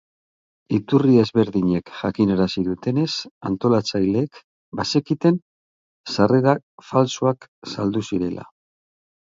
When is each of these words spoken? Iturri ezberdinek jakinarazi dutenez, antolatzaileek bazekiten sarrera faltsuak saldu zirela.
Iturri 0.75 1.17
ezberdinek 1.23 1.91
jakinarazi 1.97 2.63
dutenez, 2.69 3.11
antolatzaileek 3.51 4.41
bazekiten 4.81 5.39
sarrera 6.17 6.59
faltsuak 6.91 7.49
saldu 7.77 8.07
zirela. 8.11 8.51